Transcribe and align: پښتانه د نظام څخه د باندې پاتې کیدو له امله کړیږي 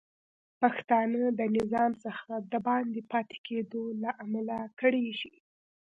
پښتانه 0.61 1.21
د 1.39 1.41
نظام 1.57 1.91
څخه 2.05 2.31
د 2.51 2.53
باندې 2.67 3.01
پاتې 3.11 3.37
کیدو 3.47 3.83
له 4.03 4.11
امله 4.23 4.57
کړیږي 4.79 5.33